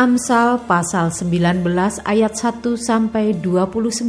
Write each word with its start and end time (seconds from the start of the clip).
Amsal 0.00 0.64
pasal 0.64 1.12
19 1.12 1.60
ayat 2.08 2.32
1 2.32 2.64
sampai 2.72 3.36
29. 3.36 4.08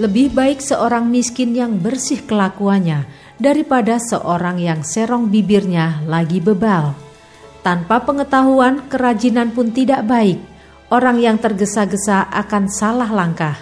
Lebih 0.00 0.32
baik 0.32 0.56
seorang 0.64 1.04
miskin 1.04 1.52
yang 1.52 1.76
bersih 1.76 2.24
kelakuannya 2.24 3.04
daripada 3.36 4.00
seorang 4.00 4.56
yang 4.56 4.80
serong 4.88 5.28
bibirnya 5.28 6.00
lagi 6.08 6.40
bebal. 6.40 6.96
Tanpa 7.60 8.00
pengetahuan, 8.08 8.88
kerajinan 8.88 9.52
pun 9.52 9.68
tidak 9.68 10.08
baik. 10.08 10.40
Orang 10.88 11.20
yang 11.20 11.36
tergesa-gesa 11.36 12.24
akan 12.32 12.72
salah 12.72 13.12
langkah. 13.12 13.60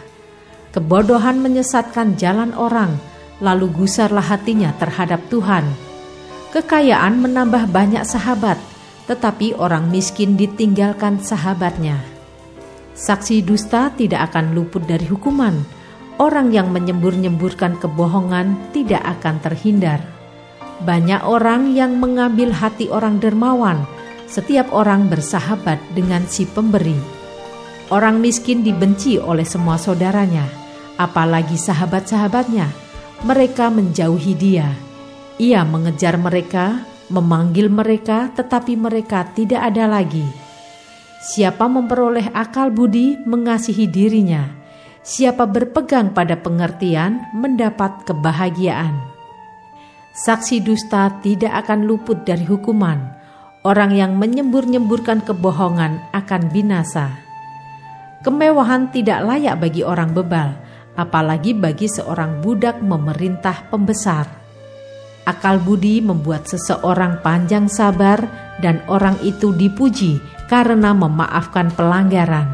Kebodohan 0.70 1.42
menyesatkan 1.42 2.14
jalan 2.14 2.54
orang, 2.54 2.94
lalu 3.42 3.74
gusarlah 3.74 4.22
hatinya 4.22 4.70
terhadap 4.78 5.18
Tuhan. 5.34 5.66
Kekayaan 6.54 7.18
menambah 7.18 7.66
banyak 7.74 8.06
sahabat, 8.06 8.62
tetapi 9.10 9.58
orang 9.58 9.90
miskin 9.90 10.38
ditinggalkan 10.38 11.18
sahabatnya. 11.18 11.98
Saksi 12.94 13.42
dusta 13.42 13.90
tidak 13.98 14.30
akan 14.30 14.54
luput 14.54 14.86
dari 14.86 15.02
hukuman. 15.10 15.66
Orang 16.22 16.54
yang 16.54 16.70
menyembur-nyemburkan 16.70 17.82
kebohongan 17.82 18.70
tidak 18.70 19.02
akan 19.18 19.42
terhindar. 19.42 19.98
Banyak 20.86 21.26
orang 21.26 21.74
yang 21.74 21.98
mengambil 21.98 22.54
hati 22.54 22.86
orang 22.86 23.18
dermawan. 23.18 23.82
Setiap 24.30 24.70
orang 24.70 25.10
bersahabat 25.10 25.82
dengan 25.90 26.22
si 26.30 26.46
pemberi. 26.46 26.94
Orang 27.90 28.22
miskin 28.22 28.62
dibenci 28.62 29.18
oleh 29.18 29.42
semua 29.42 29.74
saudaranya, 29.74 30.46
apalagi 30.94 31.58
sahabat-sahabatnya. 31.58 32.70
Mereka 33.26 33.74
menjauhi 33.74 34.38
dia. 34.38 34.70
Ia 35.42 35.66
mengejar 35.66 36.14
mereka, 36.14 36.86
memanggil 37.10 37.68
mereka, 37.68 38.30
tetapi 38.32 38.78
mereka 38.78 39.26
tidak 39.34 39.60
ada 39.74 39.90
lagi. 39.90 40.24
Siapa 41.20 41.68
memperoleh 41.68 42.32
akal 42.32 42.72
budi, 42.72 43.20
mengasihi 43.28 43.84
dirinya. 43.84 44.48
Siapa 45.04 45.44
berpegang 45.44 46.16
pada 46.16 46.40
pengertian, 46.40 47.28
mendapat 47.36 48.08
kebahagiaan. 48.08 48.96
Saksi 50.16 50.64
dusta 50.64 51.20
tidak 51.20 51.68
akan 51.68 51.84
luput 51.84 52.24
dari 52.24 52.48
hukuman. 52.48 53.20
Orang 53.60 53.92
yang 53.92 54.16
menyembur-nyemburkan 54.16 55.20
kebohongan 55.20 56.00
akan 56.16 56.42
binasa. 56.48 57.20
Kemewahan 58.24 58.88
tidak 58.88 59.20
layak 59.20 59.60
bagi 59.60 59.84
orang 59.84 60.16
bebal, 60.16 60.56
apalagi 60.96 61.52
bagi 61.52 61.84
seorang 61.84 62.40
budak 62.40 62.80
memerintah 62.80 63.68
pembesar. 63.68 64.39
Akal 65.30 65.62
budi 65.62 66.02
membuat 66.02 66.50
seseorang 66.50 67.22
panjang 67.22 67.70
sabar 67.70 68.18
dan 68.58 68.82
orang 68.90 69.14
itu 69.22 69.54
dipuji 69.54 70.18
karena 70.50 70.90
memaafkan 70.90 71.70
pelanggaran. 71.70 72.50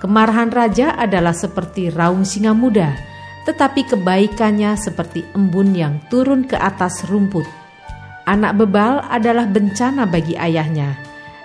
Kemarahan 0.00 0.48
raja 0.48 0.96
adalah 0.96 1.36
seperti 1.36 1.92
raung 1.92 2.24
singa 2.24 2.56
muda, 2.56 2.96
tetapi 3.44 3.84
kebaikannya 3.92 4.72
seperti 4.80 5.20
embun 5.36 5.76
yang 5.76 6.00
turun 6.08 6.48
ke 6.48 6.56
atas 6.56 7.04
rumput. 7.12 7.44
Anak 8.24 8.56
bebal 8.56 9.04
adalah 9.04 9.44
bencana 9.44 10.08
bagi 10.08 10.32
ayahnya, 10.32 10.96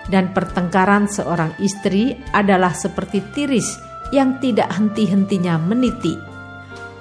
dan 0.08 0.32
pertengkaran 0.32 1.04
seorang 1.12 1.52
istri 1.60 2.16
adalah 2.32 2.72
seperti 2.72 3.20
tiris 3.36 3.76
yang 4.16 4.40
tidak 4.40 4.72
henti-hentinya 4.72 5.60
meniti. 5.60 6.16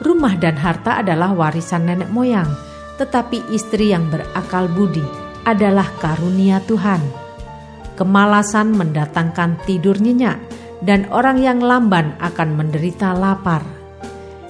Rumah 0.04 0.36
dan 0.36 0.60
harta 0.60 1.00
adalah 1.00 1.32
warisan 1.32 1.88
nenek 1.88 2.12
moyang, 2.12 2.50
tetapi 2.98 3.50
istri 3.54 3.90
yang 3.92 4.10
berakal 4.10 4.70
budi 4.70 5.04
adalah 5.44 5.88
karunia 6.00 6.64
Tuhan. 6.64 7.02
Kemalasan 7.94 8.74
mendatangkan 8.74 9.62
tidur 9.70 10.02
nyenyak, 10.02 10.40
dan 10.84 11.08
orang 11.14 11.40
yang 11.40 11.60
lamban 11.64 12.18
akan 12.20 12.60
menderita 12.60 13.16
lapar. 13.16 13.64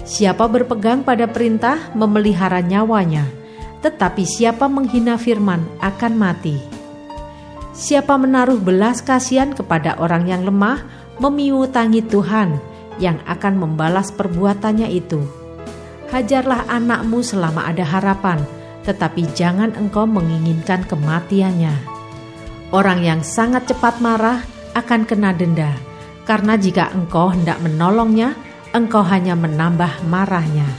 Siapa 0.04 0.50
berpegang 0.50 1.06
pada 1.06 1.30
perintah 1.30 1.94
memelihara 1.94 2.60
nyawanya, 2.60 3.28
tetapi 3.86 4.26
siapa 4.26 4.66
menghina 4.72 5.20
firman 5.20 5.64
akan 5.80 6.14
mati. 6.18 6.58
Siapa 7.74 8.18
menaruh 8.18 8.62
belas 8.62 9.02
kasihan 9.02 9.52
kepada 9.54 9.98
orang 9.98 10.30
yang 10.30 10.46
lemah, 10.46 10.84
memiutangi 11.22 12.02
Tuhan 12.06 12.58
yang 13.02 13.18
akan 13.26 13.58
membalas 13.58 14.14
perbuatannya 14.14 14.90
itu 14.94 15.43
hajarlah 16.14 16.70
anakmu 16.70 17.26
selama 17.26 17.66
ada 17.66 17.82
harapan, 17.82 18.38
tetapi 18.86 19.34
jangan 19.34 19.74
engkau 19.74 20.06
menginginkan 20.06 20.86
kematiannya. 20.86 21.74
Orang 22.70 23.02
yang 23.02 23.26
sangat 23.26 23.66
cepat 23.66 23.98
marah 23.98 24.46
akan 24.78 25.10
kena 25.10 25.34
denda, 25.34 25.74
karena 26.30 26.54
jika 26.54 26.94
engkau 26.94 27.34
hendak 27.34 27.58
menolongnya, 27.66 28.38
engkau 28.78 29.02
hanya 29.02 29.34
menambah 29.34 30.06
marahnya. 30.06 30.70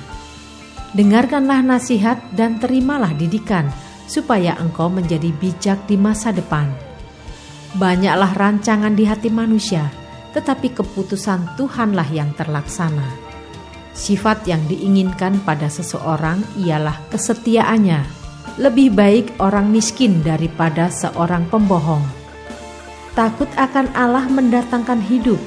Dengarkanlah 0.95 1.67
nasihat 1.67 2.23
dan 2.31 2.63
terimalah 2.63 3.11
didikan, 3.19 3.67
supaya 4.07 4.55
engkau 4.63 4.87
menjadi 4.87 5.35
bijak 5.35 5.91
di 5.91 5.99
masa 5.99 6.31
depan. 6.31 6.71
Banyaklah 7.75 8.39
rancangan 8.39 8.95
di 8.95 9.03
hati 9.03 9.35
manusia, 9.35 9.91
tetapi 10.31 10.71
keputusan 10.71 11.59
Tuhanlah 11.59 12.07
yang 12.15 12.31
terlaksana. 12.39 13.24
Sifat 13.95 14.43
yang 14.51 14.59
diinginkan 14.67 15.39
pada 15.47 15.71
seseorang 15.71 16.43
ialah 16.59 16.99
kesetiaannya. 17.15 18.03
Lebih 18.59 18.91
baik 18.91 19.27
orang 19.39 19.71
miskin 19.71 20.19
daripada 20.27 20.91
seorang 20.91 21.47
pembohong. 21.47 22.03
Takut 23.15 23.47
akan 23.55 23.95
Allah 23.95 24.27
mendatangkan 24.27 24.99
hidup, 24.99 25.39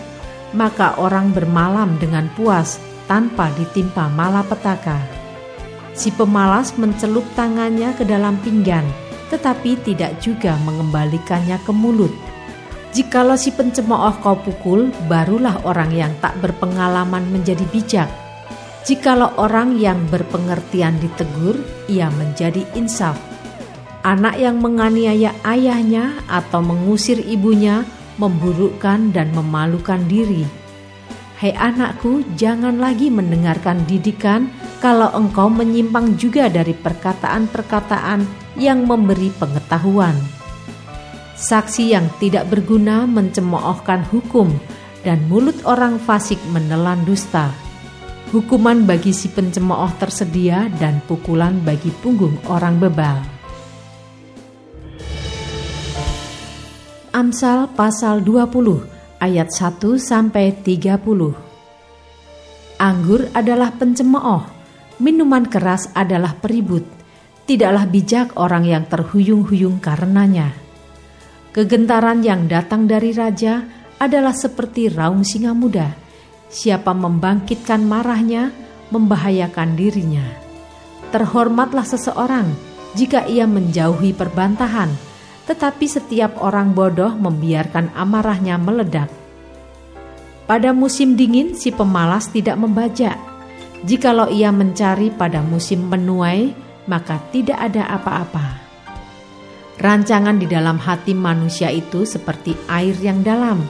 maka 0.55 0.95
orang 0.95 1.35
bermalam 1.35 1.99
dengan 1.99 2.31
puas 2.39 2.79
tanpa 3.11 3.51
ditimpa 3.59 4.07
malapetaka. 4.15 5.03
Si 5.91 6.07
pemalas 6.15 6.71
mencelup 6.79 7.27
tangannya 7.35 7.91
ke 7.99 8.07
dalam 8.07 8.39
pinggan, 8.47 8.87
tetapi 9.27 9.75
tidak 9.83 10.23
juga 10.23 10.55
mengembalikannya 10.63 11.59
ke 11.67 11.71
mulut. 11.75 12.15
Jikalau 12.95 13.35
si 13.35 13.51
pencemooh 13.51 14.15
kau 14.23 14.39
pukul, 14.39 14.87
barulah 15.11 15.59
orang 15.67 15.91
yang 15.91 16.15
tak 16.23 16.39
berpengalaman 16.39 17.27
menjadi 17.27 17.67
bijak 17.67 18.07
Jikalau 18.87 19.35
orang 19.35 19.75
yang 19.75 20.07
berpengertian 20.07 20.95
ditegur, 21.03 21.59
ia 21.91 22.07
menjadi 22.07 22.63
insaf. 22.71 23.19
Anak 23.99 24.39
yang 24.39 24.63
menganiaya 24.63 25.35
ayahnya 25.43 26.23
atau 26.31 26.63
mengusir 26.63 27.19
ibunya 27.19 27.83
memburukkan 28.15 29.11
dan 29.11 29.35
memalukan 29.35 29.99
diri. 30.07 30.47
Hai 31.35 31.51
anakku, 31.51 32.23
jangan 32.39 32.79
lagi 32.79 33.11
mendengarkan 33.11 33.83
didikan 33.83 34.47
kalau 34.79 35.11
engkau 35.11 35.51
menyimpang 35.51 36.15
juga 36.15 36.47
dari 36.47 36.71
perkataan-perkataan 36.71 38.23
yang 38.55 38.87
memberi 38.87 39.35
pengetahuan. 39.35 40.15
Saksi 41.35 41.91
yang 41.91 42.07
tidak 42.23 42.47
berguna 42.47 43.03
mencemoohkan 43.03 44.07
hukum, 44.07 44.47
dan 45.03 45.27
mulut 45.27 45.59
orang 45.67 45.99
fasik 45.99 46.39
menelan 46.55 47.03
dusta 47.03 47.66
Hukuman 48.27 48.83
bagi 48.83 49.15
si 49.15 49.31
pencemooh 49.31 49.95
tersedia 49.95 50.67
dan 50.83 50.99
pukulan 51.07 51.63
bagi 51.63 51.87
punggung 51.95 52.35
orang 52.51 52.75
bebal. 52.75 53.23
Amsal 57.15 57.71
pasal 57.71 58.27
20 58.27 59.23
ayat 59.23 59.47
1 59.47 59.79
sampai 59.95 60.51
30. 60.59 60.99
Anggur 62.83 63.31
adalah 63.31 63.71
pencemooh, 63.71 64.43
minuman 64.99 65.47
keras 65.47 65.87
adalah 65.95 66.35
peribut. 66.35 66.83
Tidaklah 67.47 67.87
bijak 67.87 68.35
orang 68.35 68.67
yang 68.67 68.91
terhuyung-huyung 68.91 69.79
karenanya. 69.79 70.51
Kegentaran 71.55 72.19
yang 72.27 72.51
datang 72.51 72.91
dari 72.91 73.15
raja 73.15 73.63
adalah 74.03 74.35
seperti 74.35 74.91
raung 74.91 75.23
singa 75.23 75.55
muda 75.55 76.06
Siapa 76.47 76.95
membangkitkan 76.95 77.83
marahnya, 77.83 78.55
membahayakan 78.91 79.75
dirinya. 79.75 80.23
Terhormatlah 81.11 81.83
seseorang 81.83 82.47
jika 82.95 83.27
ia 83.27 83.43
menjauhi 83.43 84.15
perbantahan, 84.15 84.91
tetapi 85.47 85.85
setiap 85.87 86.39
orang 86.39 86.71
bodoh 86.71 87.15
membiarkan 87.15 87.91
amarahnya 87.95 88.55
meledak. 88.59 89.11
Pada 90.47 90.71
musim 90.71 91.19
dingin, 91.19 91.59
si 91.59 91.75
pemalas 91.75 92.31
tidak 92.31 92.55
membajak. 92.55 93.19
Jikalau 93.83 94.31
ia 94.31 94.51
mencari 94.51 95.11
pada 95.11 95.43
musim 95.43 95.91
menuai, 95.91 96.55
maka 96.87 97.19
tidak 97.35 97.59
ada 97.59 97.91
apa-apa. 97.91 98.63
Rancangan 99.77 100.39
di 100.41 100.47
dalam 100.49 100.79
hati 100.81 101.13
manusia 101.13 101.69
itu 101.69 102.07
seperti 102.07 102.55
air 102.71 102.95
yang 102.97 103.21
dalam, 103.21 103.61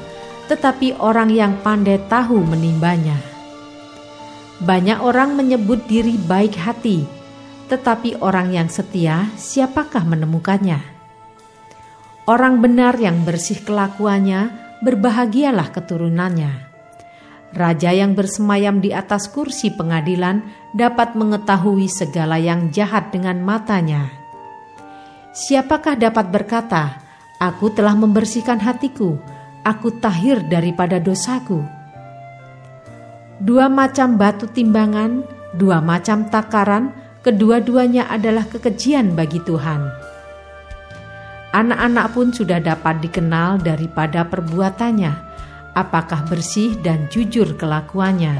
tetapi 0.48 0.96
orang 1.00 1.30
yang 1.32 1.60
pandai 1.60 2.00
tahu 2.08 2.44
menimbanya. 2.44 3.20
Banyak 4.64 5.00
orang 5.04 5.38
menyebut 5.38 5.86
diri 5.86 6.18
baik 6.18 6.58
hati, 6.58 7.06
tetapi 7.70 8.18
orang 8.24 8.56
yang 8.56 8.72
setia, 8.72 9.30
siapakah 9.38 10.02
menemukannya? 10.08 10.82
Orang 12.26 12.60
benar 12.60 12.98
yang 12.98 13.22
bersih 13.24 13.62
kelakuannya, 13.62 14.52
berbahagialah 14.82 15.70
keturunannya. 15.72 16.66
Raja 17.54 17.96
yang 17.96 18.18
bersemayam 18.18 18.84
di 18.84 18.92
atas 18.92 19.32
kursi 19.32 19.72
pengadilan 19.72 20.44
dapat 20.76 21.16
mengetahui 21.16 21.88
segala 21.88 22.36
yang 22.36 22.74
jahat 22.76 23.14
dengan 23.16 23.40
matanya 23.40 24.28
Siapakah 25.38 25.94
dapat 26.02 26.34
berkata, 26.34 26.98
"Aku 27.38 27.70
telah 27.70 27.94
membersihkan 27.94 28.58
hatiku, 28.58 29.22
aku 29.68 30.00
tahir 30.00 30.40
daripada 30.48 30.96
dosaku"? 31.04 31.60
Dua 33.44 33.68
macam 33.68 34.16
batu 34.16 34.48
timbangan, 34.48 35.28
dua 35.60 35.84
macam 35.84 36.32
takaran, 36.32 36.96
kedua-duanya 37.20 38.08
adalah 38.08 38.48
kekejian 38.48 39.12
bagi 39.20 39.44
Tuhan. 39.44 39.84
Anak-anak 41.52 42.16
pun 42.16 42.32
sudah 42.32 42.64
dapat 42.64 43.04
dikenal 43.04 43.60
daripada 43.60 44.24
perbuatannya, 44.24 45.12
apakah 45.76 46.24
bersih 46.32 46.80
dan 46.80 47.12
jujur 47.12 47.60
kelakuannya. 47.60 48.40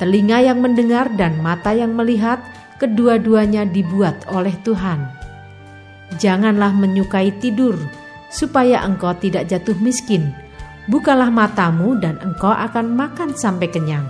Telinga 0.00 0.40
yang 0.40 0.64
mendengar 0.64 1.12
dan 1.20 1.36
mata 1.44 1.76
yang 1.76 1.92
melihat, 1.92 2.40
kedua-duanya 2.80 3.68
dibuat 3.68 4.24
oleh 4.32 4.56
Tuhan 4.64 5.26
Janganlah 6.14 6.70
menyukai 6.70 7.34
tidur, 7.42 7.74
supaya 8.30 8.86
engkau 8.86 9.10
tidak 9.18 9.50
jatuh 9.50 9.74
miskin. 9.82 10.30
Bukalah 10.86 11.34
matamu, 11.34 11.98
dan 11.98 12.22
engkau 12.22 12.54
akan 12.54 12.94
makan 12.94 13.34
sampai 13.34 13.68
kenyang. 13.70 14.06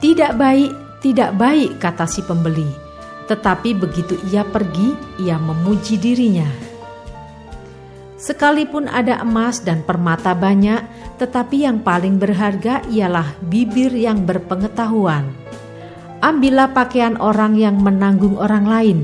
Tidak 0.00 0.32
baik, 0.32 1.00
tidak 1.04 1.36
baik, 1.36 1.76
kata 1.76 2.08
si 2.08 2.24
pembeli. 2.24 2.68
Tetapi 3.28 3.76
begitu 3.76 4.16
ia 4.32 4.48
pergi, 4.48 4.96
ia 5.20 5.36
memuji 5.36 6.00
dirinya. 6.00 6.48
Sekalipun 8.20 8.84
ada 8.88 9.20
emas 9.24 9.64
dan 9.64 9.80
permata 9.84 10.36
banyak, 10.36 10.80
tetapi 11.16 11.64
yang 11.64 11.80
paling 11.80 12.20
berharga 12.20 12.84
ialah 12.88 13.36
bibir 13.44 13.92
yang 13.96 14.28
berpengetahuan. 14.28 15.32
Ambillah 16.20 16.76
pakaian 16.76 17.16
orang 17.16 17.56
yang 17.56 17.80
menanggung 17.80 18.36
orang 18.36 18.68
lain, 18.68 18.98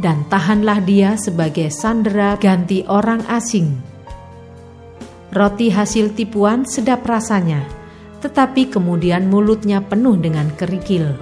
dan 0.00 0.24
tahanlah 0.32 0.80
dia 0.80 1.20
sebagai 1.20 1.68
sandera 1.68 2.40
ganti 2.40 2.80
orang 2.88 3.20
asing. 3.28 3.91
Roti 5.32 5.72
hasil 5.72 6.12
tipuan 6.12 6.68
sedap 6.68 7.08
rasanya, 7.08 7.64
tetapi 8.20 8.68
kemudian 8.68 9.32
mulutnya 9.32 9.80
penuh 9.80 10.20
dengan 10.20 10.52
kerikil. 10.52 11.16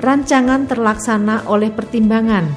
Rancangan 0.00 0.64
terlaksana 0.64 1.44
oleh 1.52 1.68
pertimbangan, 1.68 2.48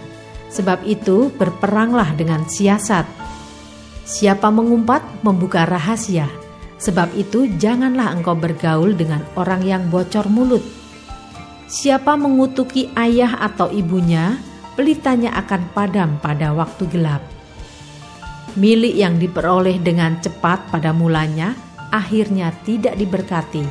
sebab 0.48 0.88
itu 0.88 1.36
berperanglah 1.36 2.16
dengan 2.16 2.48
siasat. 2.48 3.04
Siapa 4.08 4.48
mengumpat 4.56 5.04
membuka 5.20 5.68
rahasia, 5.68 6.32
sebab 6.80 7.12
itu 7.20 7.52
janganlah 7.60 8.16
engkau 8.16 8.40
bergaul 8.40 8.96
dengan 8.96 9.20
orang 9.36 9.68
yang 9.68 9.92
bocor 9.92 10.32
mulut. 10.32 10.64
Siapa 11.68 12.16
mengutuki 12.16 12.88
ayah 12.96 13.36
atau 13.44 13.68
ibunya, 13.68 14.40
pelitanya 14.80 15.36
akan 15.44 15.76
padam 15.76 16.24
pada 16.24 16.56
waktu 16.56 16.88
gelap. 16.88 17.20
Milik 18.56 18.96
yang 18.96 19.20
diperoleh 19.20 19.84
dengan 19.84 20.16
cepat 20.24 20.72
pada 20.72 20.96
mulanya 20.96 21.56
akhirnya 21.92 22.56
tidak 22.64 22.96
diberkati. 22.96 23.68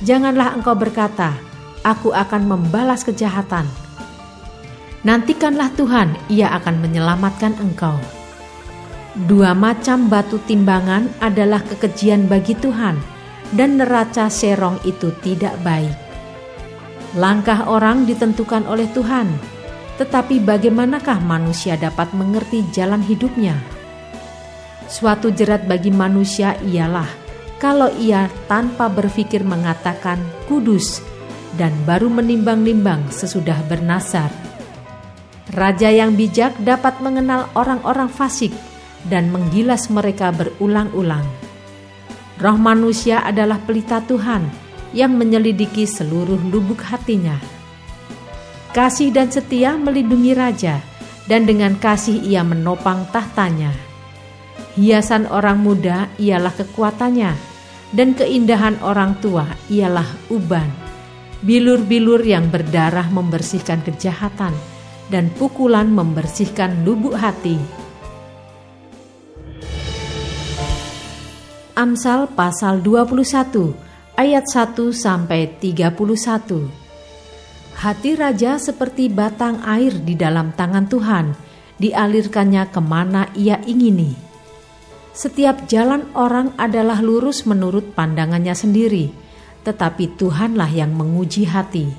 Janganlah 0.00 0.56
engkau 0.56 0.72
berkata, 0.76 1.36
"Aku 1.84 2.12
akan 2.12 2.48
membalas 2.48 3.04
kejahatan." 3.04 3.68
Nantikanlah 5.04 5.76
Tuhan, 5.76 6.16
Ia 6.32 6.56
akan 6.56 6.82
menyelamatkan 6.82 7.56
engkau. 7.60 8.00
Dua 9.16 9.56
macam 9.56 10.12
batu 10.12 10.36
timbangan 10.44 11.08
adalah 11.24 11.60
kekejian 11.64 12.28
bagi 12.28 12.52
Tuhan, 12.56 12.96
dan 13.52 13.80
neraca 13.80 14.28
serong 14.28 14.80
itu 14.84 15.12
tidak 15.24 15.56
baik. 15.64 15.94
Langkah 17.16 17.64
orang 17.64 18.04
ditentukan 18.04 18.68
oleh 18.68 18.88
Tuhan, 18.92 19.55
tetapi 19.96 20.44
bagaimanakah 20.44 21.24
manusia 21.24 21.80
dapat 21.80 22.12
mengerti 22.12 22.64
jalan 22.72 23.00
hidupnya? 23.00 23.56
Suatu 24.86 25.32
jerat 25.32 25.64
bagi 25.64 25.90
manusia 25.90 26.54
ialah 26.62 27.08
kalau 27.56 27.88
ia 27.96 28.28
tanpa 28.46 28.86
berpikir 28.92 29.42
mengatakan 29.42 30.20
kudus 30.46 31.00
dan 31.56 31.72
baru 31.88 32.12
menimbang-nimbang 32.12 33.08
sesudah 33.08 33.56
bernasar. 33.66 34.28
Raja 35.56 35.88
yang 35.88 36.12
bijak 36.12 36.52
dapat 36.60 37.00
mengenal 37.00 37.48
orang-orang 37.56 38.12
fasik 38.12 38.52
dan 39.08 39.32
menggilas 39.32 39.88
mereka 39.88 40.28
berulang-ulang. 40.30 41.24
Roh 42.36 42.58
manusia 42.60 43.24
adalah 43.24 43.56
pelita 43.64 44.04
Tuhan 44.04 44.44
yang 44.92 45.16
menyelidiki 45.16 45.88
seluruh 45.88 46.36
lubuk 46.52 46.84
hatinya 46.84 47.55
Kasih 48.76 49.08
dan 49.08 49.32
setia 49.32 49.72
melindungi 49.80 50.36
raja, 50.36 50.84
dan 51.24 51.48
dengan 51.48 51.80
kasih 51.80 52.20
ia 52.20 52.44
menopang 52.44 53.08
tahtanya. 53.08 53.72
Hiasan 54.76 55.24
orang 55.32 55.64
muda 55.64 56.12
ialah 56.20 56.52
kekuatannya, 56.52 57.32
dan 57.96 58.12
keindahan 58.12 58.76
orang 58.84 59.16
tua 59.24 59.48
ialah 59.72 60.04
uban. 60.28 60.68
Bilur-bilur 61.40 62.20
yang 62.20 62.52
berdarah 62.52 63.08
membersihkan 63.08 63.80
kejahatan, 63.80 64.52
dan 65.08 65.32
pukulan 65.32 65.88
membersihkan 65.88 66.84
lubuk 66.84 67.16
hati. 67.16 67.56
Amsal 71.80 72.28
pasal 72.28 72.84
21 72.84 73.72
ayat 74.20 74.44
1 74.44 74.92
sampai 74.92 75.48
31. 75.64 76.85
Hati 77.76 78.16
raja 78.16 78.56
seperti 78.56 79.12
batang 79.12 79.60
air 79.60 79.92
di 80.00 80.16
dalam 80.16 80.56
tangan 80.56 80.88
Tuhan, 80.88 81.36
dialirkannya 81.76 82.72
ke 82.72 82.80
mana 82.80 83.28
ia 83.36 83.60
ingini. 83.68 84.16
Setiap 85.12 85.68
jalan 85.68 86.08
orang 86.16 86.56
adalah 86.56 87.04
lurus 87.04 87.44
menurut 87.44 87.92
pandangannya 87.92 88.56
sendiri, 88.56 89.12
tetapi 89.60 90.16
Tuhanlah 90.16 90.72
yang 90.72 90.96
menguji 90.96 91.44
hati. 91.44 91.92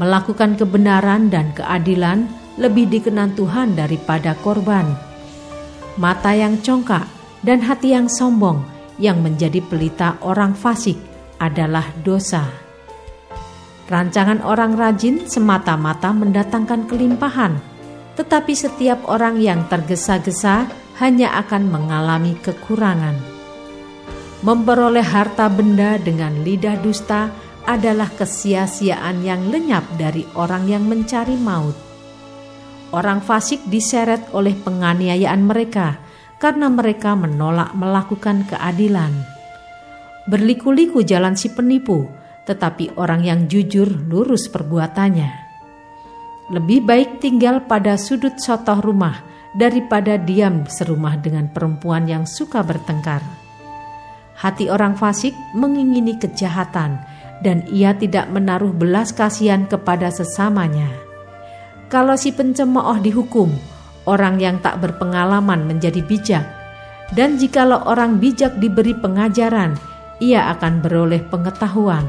Melakukan 0.00 0.56
kebenaran 0.56 1.28
dan 1.28 1.52
keadilan 1.52 2.24
lebih 2.56 2.88
dikenan 2.88 3.36
Tuhan 3.36 3.76
daripada 3.76 4.32
korban. 4.40 4.88
Mata 6.00 6.32
yang 6.32 6.64
congkak 6.64 7.04
dan 7.44 7.60
hati 7.60 7.92
yang 7.92 8.08
sombong 8.08 8.64
yang 8.96 9.20
menjadi 9.20 9.60
pelita 9.60 10.16
orang 10.24 10.56
fasik 10.56 10.96
adalah 11.36 11.84
dosa. 12.00 12.61
Rancangan 13.90 14.46
orang 14.46 14.78
rajin 14.78 15.26
semata-mata 15.26 16.14
mendatangkan 16.14 16.86
kelimpahan, 16.86 17.58
tetapi 18.14 18.54
setiap 18.54 19.02
orang 19.10 19.42
yang 19.42 19.66
tergesa-gesa 19.66 20.70
hanya 21.02 21.34
akan 21.42 21.66
mengalami 21.66 22.38
kekurangan. 22.38 23.18
Memperoleh 24.42 25.06
harta 25.06 25.46
benda 25.50 25.98
dengan 25.98 26.34
lidah 26.42 26.78
dusta 26.78 27.30
adalah 27.62 28.10
kesia-siaan 28.10 29.22
yang 29.22 29.50
lenyap 29.50 29.86
dari 29.94 30.26
orang 30.34 30.66
yang 30.66 30.86
mencari 30.86 31.38
maut. 31.38 31.74
Orang 32.90 33.22
fasik 33.22 33.62
diseret 33.70 34.30
oleh 34.34 34.52
penganiayaan 34.58 35.42
mereka 35.46 35.96
karena 36.42 36.66
mereka 36.66 37.14
menolak 37.14 37.70
melakukan 37.72 38.44
keadilan. 38.50 39.14
Berliku-liku 40.26 41.06
jalan 41.06 41.38
si 41.38 41.50
penipu 41.50 42.21
tetapi 42.48 42.98
orang 42.98 43.22
yang 43.22 43.40
jujur 43.46 43.86
lurus 43.86 44.50
perbuatannya. 44.50 45.30
Lebih 46.50 46.84
baik 46.84 47.10
tinggal 47.22 47.64
pada 47.64 47.94
sudut 47.94 48.36
sotoh 48.42 48.82
rumah 48.82 49.22
daripada 49.54 50.18
diam 50.18 50.66
serumah 50.66 51.20
dengan 51.20 51.48
perempuan 51.48 52.08
yang 52.10 52.26
suka 52.26 52.64
bertengkar. 52.66 53.22
Hati 54.36 54.66
orang 54.72 54.98
fasik 54.98 55.36
mengingini 55.54 56.18
kejahatan 56.18 56.98
dan 57.46 57.62
ia 57.70 57.94
tidak 57.94 58.26
menaruh 58.30 58.74
belas 58.74 59.14
kasihan 59.14 59.70
kepada 59.70 60.10
sesamanya. 60.10 60.88
Kalau 61.92 62.16
si 62.16 62.32
pencemooh 62.32 62.98
dihukum, 63.04 63.52
orang 64.08 64.40
yang 64.40 64.58
tak 64.64 64.80
berpengalaman 64.80 65.68
menjadi 65.68 66.00
bijak, 66.00 66.46
dan 67.12 67.36
jikalau 67.36 67.84
orang 67.84 68.16
bijak 68.16 68.56
diberi 68.56 68.96
pengajaran, 68.96 69.76
ia 70.16 70.48
akan 70.56 70.80
beroleh 70.80 71.20
pengetahuan. 71.28 72.08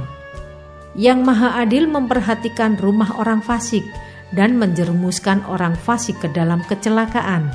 Yang 0.94 1.20
Maha 1.26 1.58
Adil 1.58 1.90
memperhatikan 1.90 2.78
rumah 2.78 3.18
orang 3.18 3.42
fasik 3.42 3.82
dan 4.34 4.58
menjerumuskan 4.62 5.42
orang 5.50 5.74
fasik 5.74 6.22
ke 6.22 6.30
dalam 6.30 6.62
kecelakaan. 6.70 7.50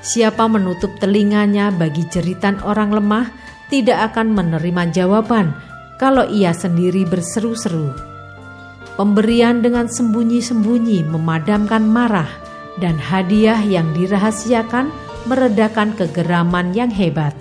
Siapa 0.00 0.48
menutup 0.48 0.96
telinganya 0.96 1.68
bagi 1.68 2.08
jeritan 2.08 2.56
orang 2.64 2.96
lemah 2.96 3.28
tidak 3.68 4.12
akan 4.12 4.32
menerima 4.32 4.88
jawaban 4.88 5.52
kalau 6.00 6.24
ia 6.32 6.56
sendiri 6.56 7.04
berseru-seru. 7.04 7.92
Pemberian 8.96 9.60
dengan 9.60 9.88
sembunyi-sembunyi 9.88 11.04
memadamkan 11.08 11.84
marah, 11.84 12.28
dan 12.80 12.96
hadiah 12.96 13.60
yang 13.60 13.92
dirahasiakan 13.92 14.88
meredakan 15.28 15.92
kegeraman 15.92 16.72
yang 16.72 16.88
hebat. 16.88 17.36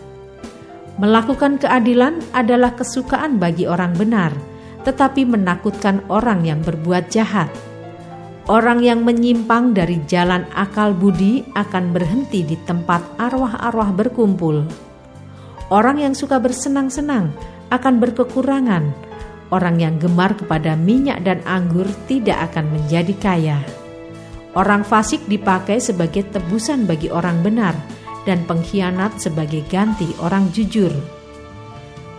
Melakukan 1.00 1.56
keadilan 1.56 2.20
adalah 2.36 2.76
kesukaan 2.76 3.40
bagi 3.40 3.64
orang 3.64 3.96
benar, 3.96 4.36
tetapi 4.90 5.22
menakutkan 5.22 6.02
orang 6.10 6.42
yang 6.50 6.66
berbuat 6.66 7.14
jahat. 7.14 7.54
Orang 8.50 8.82
yang 8.82 9.06
menyimpang 9.06 9.78
dari 9.78 10.02
jalan 10.10 10.50
akal 10.58 10.98
budi 10.98 11.46
akan 11.54 11.94
berhenti 11.94 12.42
di 12.42 12.58
tempat 12.66 13.06
arwah-arwah 13.22 13.94
berkumpul. 13.94 14.66
Orang 15.70 16.02
yang 16.02 16.18
suka 16.18 16.42
bersenang-senang 16.42 17.30
akan 17.70 18.02
berkekurangan. 18.02 18.90
Orang 19.54 19.78
yang 19.78 20.02
gemar 20.02 20.34
kepada 20.34 20.74
minyak 20.74 21.22
dan 21.22 21.46
anggur 21.46 21.86
tidak 22.10 22.50
akan 22.50 22.74
menjadi 22.74 23.14
kaya. 23.22 23.62
Orang 24.58 24.82
fasik 24.82 25.22
dipakai 25.30 25.78
sebagai 25.78 26.26
tebusan 26.34 26.90
bagi 26.90 27.14
orang 27.14 27.46
benar, 27.46 27.78
dan 28.26 28.42
pengkhianat 28.50 29.22
sebagai 29.22 29.62
ganti 29.70 30.10
orang 30.26 30.50
jujur. 30.50 30.90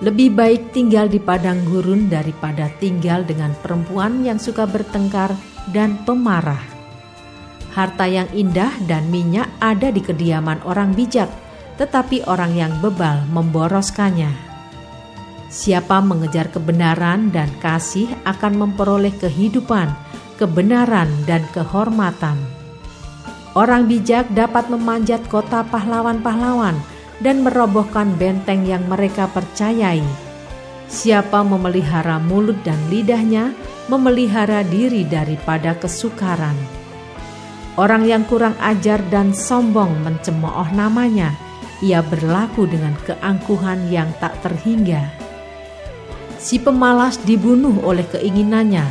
Lebih 0.01 0.33
baik 0.33 0.73
tinggal 0.73 1.13
di 1.13 1.21
padang 1.21 1.61
gurun 1.69 2.09
daripada 2.09 2.73
tinggal 2.81 3.25
dengan 3.25 3.53
perempuan 3.61 4.25
yang 4.25 4.41
suka 4.41 4.65
bertengkar 4.65 5.37
dan 5.77 6.01
pemarah. 6.09 6.61
Harta 7.77 8.09
yang 8.09 8.27
indah 8.33 8.73
dan 8.89 9.13
minyak 9.13 9.47
ada 9.61 9.93
di 9.93 10.01
kediaman 10.01 10.65
orang 10.65 10.97
bijak, 10.97 11.29
tetapi 11.77 12.25
orang 12.25 12.57
yang 12.57 12.73
bebal 12.81 13.29
memboroskannya. 13.29 14.33
Siapa 15.53 16.01
mengejar 16.01 16.49
kebenaran 16.49 17.29
dan 17.29 17.53
kasih 17.61 18.09
akan 18.25 18.57
memperoleh 18.57 19.13
kehidupan 19.21 20.11
kebenaran, 20.41 21.13
dan 21.29 21.45
kehormatan. 21.53 22.41
Orang 23.53 23.85
bijak 23.85 24.33
dapat 24.33 24.73
memanjat 24.73 25.21
kota 25.29 25.61
pahlawan-pahlawan 25.69 26.81
dan 27.21 27.45
merobohkan 27.45 28.17
benteng 28.17 28.65
yang 28.65 28.85
mereka 28.89 29.29
percayai. 29.29 30.03
Siapa 30.91 31.47
memelihara 31.47 32.19
mulut 32.19 32.59
dan 32.67 32.81
lidahnya, 32.91 33.55
memelihara 33.87 34.67
diri 34.67 35.07
daripada 35.07 35.79
kesukaran. 35.79 36.57
Orang 37.79 38.05
yang 38.05 38.27
kurang 38.27 38.59
ajar 38.59 38.99
dan 39.09 39.31
sombong 39.31 40.03
mencemooh 40.03 40.67
namanya, 40.75 41.33
ia 41.81 42.03
berlaku 42.03 42.67
dengan 42.67 42.93
keangkuhan 43.07 43.89
yang 43.89 44.11
tak 44.19 44.35
terhingga. 44.43 45.09
Si 46.41 46.59
pemalas 46.59 47.21
dibunuh 47.23 47.85
oleh 47.85 48.05
keinginannya, 48.11 48.85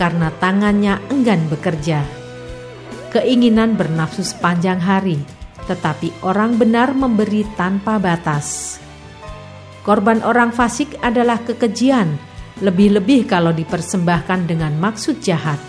karena 0.00 0.32
tangannya 0.40 0.98
enggan 1.10 1.42
bekerja. 1.50 2.02
Keinginan 3.12 3.78
bernafsu 3.78 4.26
sepanjang 4.26 4.82
hari, 4.82 5.22
tetapi 5.64 6.24
orang 6.24 6.56
benar 6.60 6.92
memberi 6.92 7.44
tanpa 7.56 7.96
batas. 7.96 8.78
Korban 9.84 10.24
orang 10.24 10.52
fasik 10.52 10.96
adalah 11.04 11.40
kekejian, 11.44 12.16
lebih-lebih 12.64 13.28
kalau 13.28 13.52
dipersembahkan 13.52 14.48
dengan 14.48 14.72
maksud 14.80 15.20
jahat. 15.20 15.60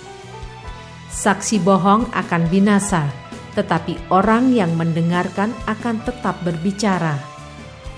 Saksi 1.12 1.60
bohong 1.64 2.12
akan 2.12 2.44
binasa, 2.48 3.08
tetapi 3.56 4.12
orang 4.12 4.52
yang 4.52 4.76
mendengarkan 4.76 5.52
akan 5.68 6.00
tetap 6.04 6.40
berbicara. 6.44 7.20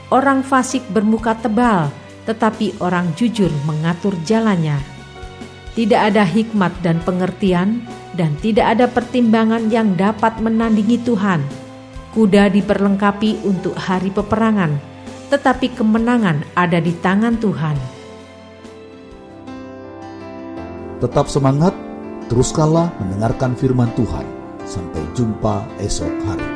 Orang 0.10 0.42
fasik 0.42 0.86
bermuka 0.90 1.38
tebal, 1.38 1.94
tetapi 2.26 2.78
orang 2.82 3.14
jujur 3.14 3.50
mengatur 3.66 4.14
jalannya 4.26 4.98
tidak 5.78 6.10
ada 6.10 6.26
hikmat 6.26 6.74
dan 6.82 6.98
pengertian, 7.06 7.86
dan 8.18 8.34
tidak 8.42 8.74
ada 8.74 8.90
pertimbangan 8.90 9.70
yang 9.70 9.94
dapat 9.94 10.42
menandingi 10.42 10.98
Tuhan. 11.06 11.38
Kuda 12.18 12.50
diperlengkapi 12.50 13.46
untuk 13.46 13.78
hari 13.78 14.10
peperangan, 14.10 14.74
tetapi 15.30 15.70
kemenangan 15.78 16.50
ada 16.58 16.82
di 16.82 16.90
tangan 16.98 17.38
Tuhan. 17.38 17.78
Tetap 20.98 21.30
semangat, 21.30 21.78
teruskanlah 22.26 22.90
mendengarkan 22.98 23.54
firman 23.54 23.94
Tuhan. 23.94 24.26
Sampai 24.66 25.06
jumpa 25.14 25.62
esok 25.78 26.10
hari. 26.26 26.47